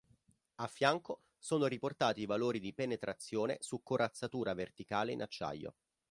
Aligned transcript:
A 0.55 0.65
fianco 0.65 1.25
sono 1.37 1.67
riportati 1.67 2.21
i 2.21 2.25
valori 2.25 2.59
di 2.59 2.73
penetrazione 2.73 3.57
su 3.59 3.83
corazzatura 3.83 4.51
verticale 4.55 5.11
in 5.11 5.21
acciaio. 5.21 5.75